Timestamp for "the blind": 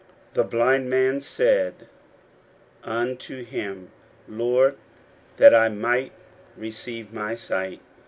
0.33-0.89